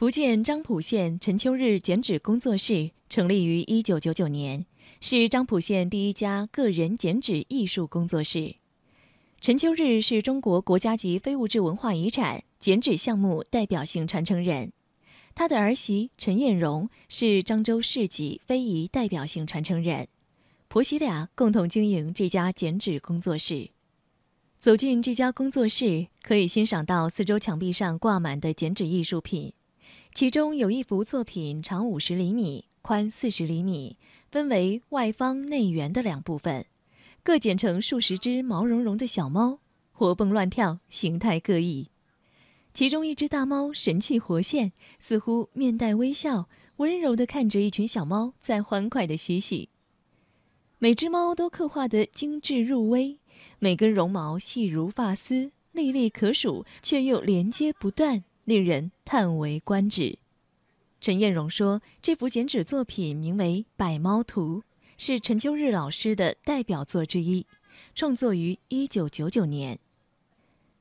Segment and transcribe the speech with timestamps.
[0.00, 4.64] 福建漳浦县陈秋日剪纸工作室成立于一九九九年，
[4.98, 8.54] 是漳浦县第一家个人剪纸艺术工作室。
[9.42, 14.72] 陈秋日是中国国家级非物质文化遗产剪纸项目代表性传承人，
[15.34, 20.08] 他的儿媳陈艳荣是漳州市级非遗代表性传承人，
[20.68, 23.68] 婆媳俩共同经营这家剪纸工作室。
[24.58, 29.52] 走进这家工作室，可以欣赏到四周墙壁上挂满的剪纸艺术品。
[30.12, 33.96] 其中有一幅作品，长五十厘米，宽四十厘米，
[34.30, 36.66] 分为外方内圆的两部分，
[37.22, 39.60] 各剪成数十只毛茸茸的小猫，
[39.92, 41.90] 活蹦乱跳，形态各异。
[42.74, 49.70] 其中一只大猫神气活现，似乎面带微笑，温柔地看着一群小猫在欢快地嬉戏。
[50.78, 53.18] 每只猫都刻画得精致入微，
[53.58, 58.24] 每根绒毛细如发丝，粒粒可数，却又连接不断。
[58.44, 60.18] 令人叹为观止。
[61.00, 64.58] 陈艳荣说：“这幅剪纸作品名为《百猫图》，
[64.98, 67.46] 是陈秋日老师的代表作之一，
[67.94, 69.78] 创作于一九九九年。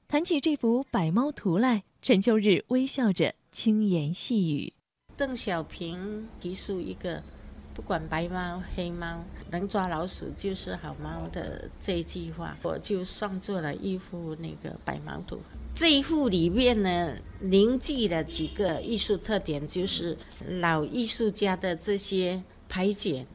[0.10, 4.74] 谈起这幅《百猫图》来，陈秋日微笑着轻言细语
[5.16, 7.24] ：“邓小平提出一个
[7.74, 15.38] ‘不管白猫黑猫，能抓老鼠就是好猫’的这句话，我就创作了一幅那个《百猫图》。”
[15.80, 20.18] 这一幅里面呢，凝聚了几个艺术特点，就是
[20.60, 23.26] 老艺术家的这些排剪，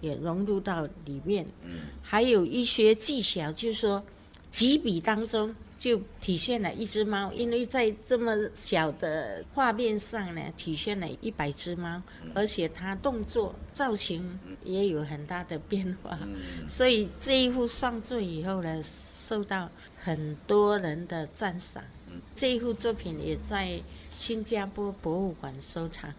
[0.00, 1.46] 也融入到里面。
[2.02, 4.02] 还有一些技巧，就是说，
[4.50, 12.00] 几笔当中就体现了一只猫，因为在这么小的画面上呢，体现了一百只猫，
[12.32, 16.16] 而且它动作造型也有很大的变化，
[16.68, 21.82] 所以这一幅上作以后呢，受到很多人的赞赏。
[22.32, 23.80] 这一幅作品也在
[24.12, 26.14] 新加坡博物馆收藏。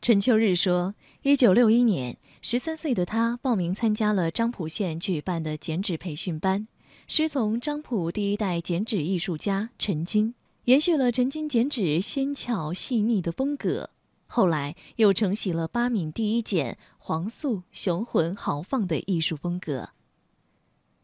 [0.00, 6.68] 陈秋日说：“一九六一年，十三岁的他报名参加了漳浦县举办的剪纸培训班，
[7.12, 10.32] 师从漳浦第一代剪纸艺术家陈金，
[10.66, 13.90] 延续了陈金剪纸纤巧细腻的风格。
[14.28, 19.88] 后来又承袭了八闽第一剪黄素雄浑豪放的艺术风格。”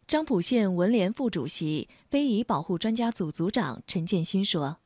[0.07, 4.77] 漳浦县文联副主席、非遗保护专家组组长陈建新说：“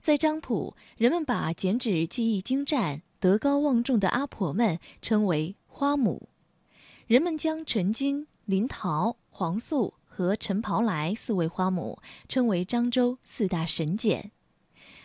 [0.00, 6.30] 在漳浦，人们把剪纸技艺精湛、德高望重的阿婆们称为‘花母’。
[7.06, 11.98] 人们将陈金、林桃、黄素和陈袍来四位花母
[12.28, 14.32] 称为漳州四大神剪。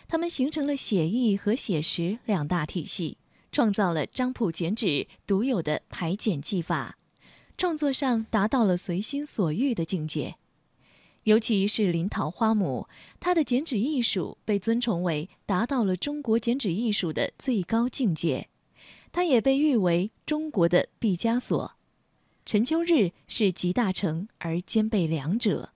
[0.08, 3.16] 他们形成了写意和写实两大体系，
[3.50, 6.98] 创造了漳浦剪纸独有的排剪技法。”
[7.56, 10.36] 创作上达到了随心所欲的境界，
[11.22, 12.86] 尤其是林桃花母，
[13.18, 18.50] 她的剪纸艺术被尊崇为达到了中国剪纸艺术的最高境界，
[19.10, 21.75] 她也被誉为中国的毕加索。
[22.46, 25.68] 陈秋日是集大成而兼备两者。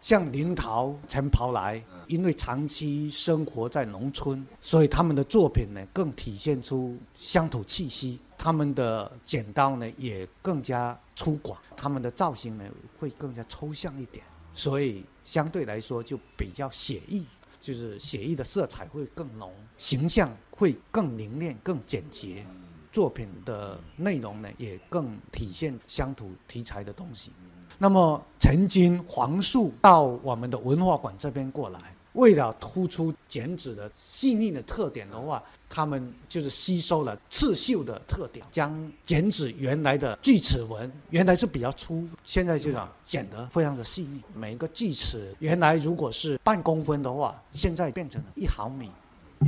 [0.00, 8.20] 像林桃、陈袍来，因为长期生活在农村，所以他们的作品呢更体现出乡土气息。
[8.38, 12.64] 他们的剪刀呢也更加粗犷，他们的造型呢
[12.96, 17.26] 会更加抽象一点，所以相对来说就比较写意，
[17.60, 22.46] 就是写意的色彩会更浓，形象会更凝练、更简洁，
[22.94, 27.32] 作品的内容呢也更体现乡土题材的东西。
[27.76, 31.80] 那么，曾经黄树到我们的文化馆这边过来，
[32.12, 44.22] 为了突出剪纸的细腻的特点的话，他们就是吸收了刺绣的特点，将剪纸原来的锯齿纹原来是比较粗，现在就讲剪得非常的细腻。
[44.32, 48.88] 每一个锯齿原来如果是半公分的话，现在变成了一毫米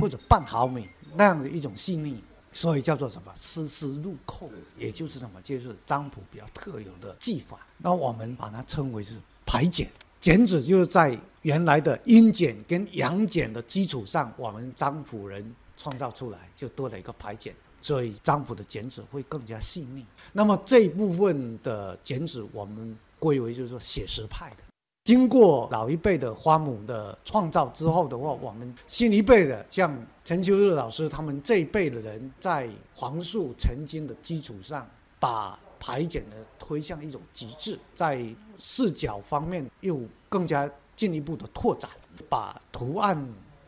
[0.01, 0.85] 或者半毫米
[1.15, 2.21] 那样的一种细腻。
[2.57, 7.59] 所以叫做什么丝丝入扣，也就是什么，就是漳浦比较特有的技法。
[7.77, 9.13] 那我们把它称为是
[9.45, 9.87] 排剪，
[10.19, 20.03] 剪纸就是在原来的阴剪跟阳剪的基础上，我们漳浦人创造出来，就多了一个排剪，所以漳浦的剪纸会更加细腻。
[20.33, 24.63] 那么这一部分的剪纸，我们归为就是说写实派的。
[25.07, 34.85] 经过老一辈的花母的创造之后的话，我们新一辈的像陈秋日老师他们这一辈的人，在黄树成金的基础上，
[35.17, 38.21] 把排剪呢推向一种极致，在
[38.57, 41.89] 视角方面又更加进一步的拓展，
[42.27, 43.17] 把图案、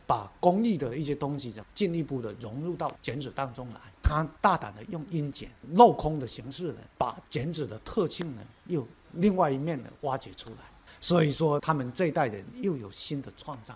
[0.06, 3.80] 把工艺的一些东西进一步的融入到剪纸当中来。
[4.04, 10.58] 他大胆的用阴剪镂空的形式呢，把剪纸的特性呢又另外一面的挖掘出来。
[11.02, 13.74] 所以说，他们这一代人又有新的创造。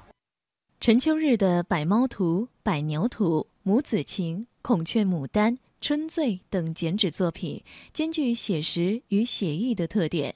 [0.79, 10.35] 陈秋日的《百猫图》《百牛图》母子情》《孔雀牡丹》《春醉》等剪纸作品，兼具写实与写意的特点，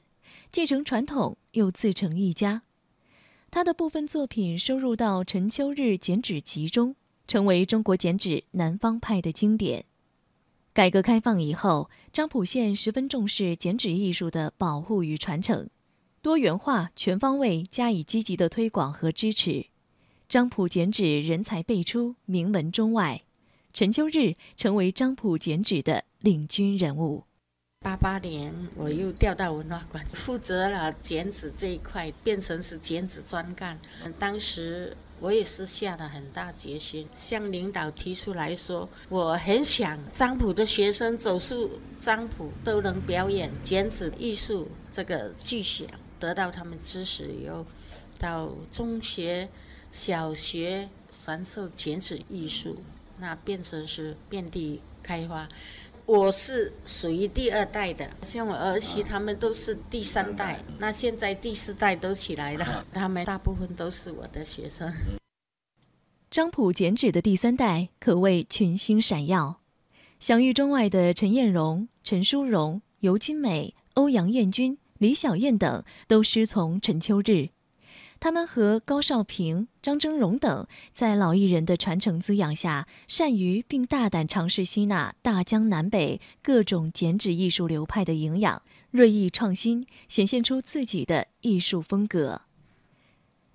[0.50, 2.62] 继承传统又自成一家。
[3.52, 6.96] 他的部分作品收入到《陈秋日剪纸集》中，
[7.28, 9.84] 成为中国剪纸南方派的经典。
[10.74, 15.70] 改革开放以后，漳浦县十分重视剪纸艺术的保护与传承，
[16.28, 19.68] 多元化、全方位加以积极的推广和支持。
[20.30, 23.22] 漳浦剪纸人才辈出，名闻中外。
[23.74, 27.24] 陈秋日成为漳浦剪纸的领军人物。
[27.80, 33.80] 八八年，我又调到文化馆，负责了剪纸这一块，变成是剪纸专干。
[34.20, 41.72] 当时我也是下了很大决心，向领导提出来说，我很想漳浦的学生走出
[42.02, 45.88] 漳浦都能表演剪纸艺术这个巨响，
[46.20, 47.66] 得到他们支持以后，
[48.20, 49.50] 到中学。
[49.90, 52.76] 小学传授剪纸艺术，
[53.18, 55.48] 那变成是遍地开花。
[56.06, 64.94] 我是属于第二代的，像我儿媳他们都是第三代，那现在第四代都起来了，他们大部分都是我的学生。
[66.30, 69.62] 张浦剪纸的第三代可谓群星闪耀，
[70.20, 77.50] 享誉中外的陈艳荣、陈淑荣、尤金美、欧阳艳君、李小燕等，都师从陈秋日。
[78.20, 92.42] 他们和高少平、张峥嵘等，在老艺人的传承滋养下，善于并大胆尝试吸纳大江南北各种剪纸艺术流派的营养，锐意创新，显现出自己的艺术风格。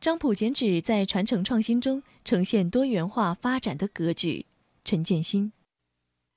[0.00, 4.46] 漳浦剪纸在传承创新中呈现多元化发展的格局。
[4.84, 5.52] 陈建新。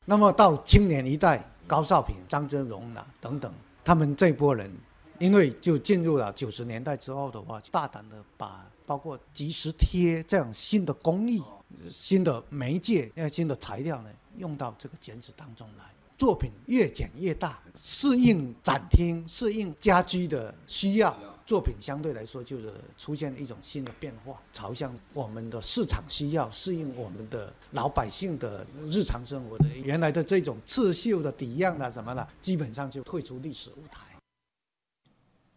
[0.05, 3.51] 那么到青年一代，高少平、张峥嵘呐等等，
[3.83, 4.71] 他们这波人。
[5.19, 11.41] 因为就进入了九十年代之后的话，大胆的把包括即时贴这样新的工艺、
[11.89, 15.85] 新的媒介、新的材料呢，用到这个剪纸当中来，
[16.17, 34.14] 作品越剪越大，适应展厅、适应家居的需要，作品相对来说就是出现一种新的变化，朝向我们的市场需要，适应我们的老百姓的日常生活的原来的这种刺绣的底样啊什么的，基本上就退出历史舞台。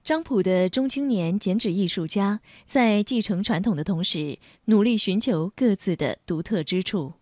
[0.08, 7.12] 漳浦的中青年剪纸艺术家在继承传统的同时，努力寻求各自的独特之处。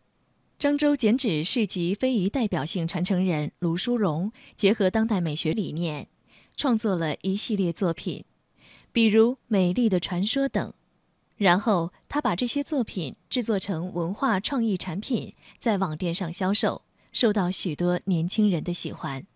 [0.60, 6.06] 漳州剪纸市级非遗代表性传承人卢淑荣结合当代美学理念，
[6.56, 8.24] 创作了一系列作品，
[8.92, 10.72] 比如《美丽的传说》等。
[11.36, 19.26] 然后，他把这些作品制作成文化创意产品，在网店上销售，受到许多年轻人的喜欢。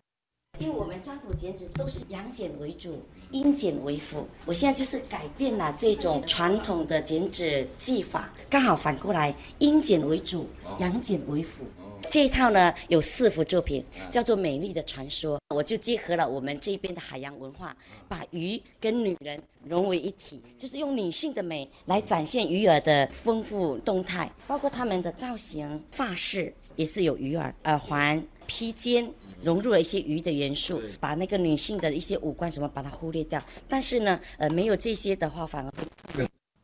[0.61, 4.27] 因为我们占卜剪纸都是阳剪为主，阴剪为辅。
[4.45, 10.47] 我现在就是改变了这种传统的剪纸技法，刚好反过来，阴剪为主，
[10.77, 11.63] 阳剪为辅。
[12.11, 15.35] 这一套呢有四幅作品，叫做《美丽的传说》。
[15.55, 17.75] 我就结合了我们这边的海洋文化，
[18.07, 29.11] 把鱼跟女人融为一体，就是用女性的美来展现鱼儿的丰富动态，包括他们的造型、发饰也是有鱼儿，耳环、披肩。
[29.43, 33.43] 融入了一些鱼的元素，把那个女性的一些五官什么把它忽略掉。
[33.67, 35.71] 但是呢，呃，没有这些的话，反而。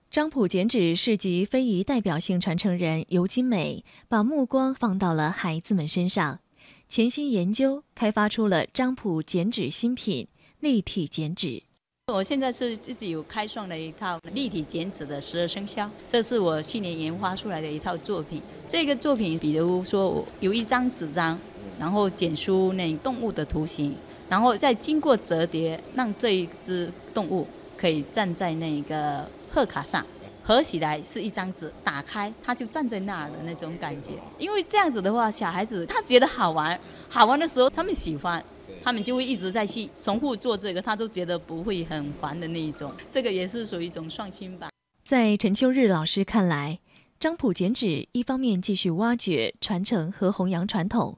[0.09, 6.39] 漳浦剪纸市集非遗代表性传承人尤金美，把目光放到了孩子们身上，
[6.87, 10.27] 潜心研究，开发出了张浦剪纸新品——
[10.61, 11.61] 立体剪纸。
[12.13, 18.41] 我现在是自己有开创了一套立体剪纸的十二生肖，这是我去年研发出来的一套作品。
[18.65, 21.37] 这个作品，比如说有一张纸张。
[21.79, 23.95] 然后剪出那动物的图形，
[24.29, 27.47] 然后再经过折叠，让这一只动物
[27.77, 30.05] 可以站在那个贺卡上，
[30.43, 34.11] 合起来是一张纸，打开它就站在那儿的那种感觉。
[34.37, 38.43] 因为这样子的话，小孩子他觉得好玩，好玩的时候他们喜欢，
[38.83, 42.93] 他们就会一直在去重复做这个，他都觉得不会很烦的那一种。
[43.09, 44.69] 这个也是属于一种创新吧。
[45.03, 46.79] 在陈秋日老师看来，
[47.19, 51.17] 漳浦剪纸一方面继续挖掘、传承和弘扬传统。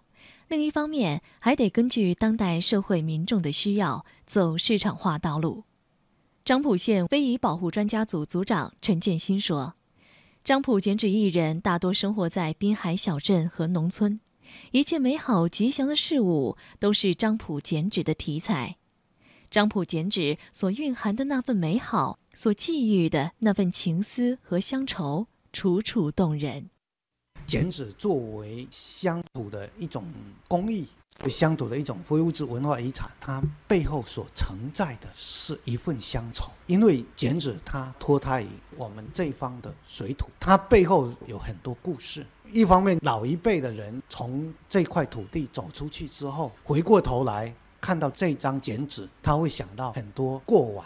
[0.49, 5.63] 另一方面，还得根据当代社会民众的需要走市场化道路。
[6.43, 9.75] 漳浦县非遗保护专家组组长陈建新说
[10.43, 14.19] ：“漳浦剪纸艺人大多生活在滨海小镇和农村，
[14.71, 18.77] 一切美好吉祥的事物都是漳浦剪纸的题材。
[19.51, 26.71] 漳浦剪纸所蕴含的那份美好，所寄予的那份情思和乡愁，楚楚动人。”
[27.49, 30.05] 剪纸作为乡土的一种
[30.47, 30.87] 工艺，
[31.27, 36.51] 乡土的一种非物质文化遗产，它背后所承载的是一份乡愁。
[36.67, 42.23] 因为剪纸它脱胎于我们这方的水土，它背后有很多故事。
[42.51, 47.51] 一方面，老一辈的人从这块土地走出去之后，回过头来
[47.81, 50.85] 看到这张剪纸，他会想到很多过往。